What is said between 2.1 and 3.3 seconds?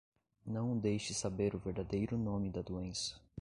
nome da doença.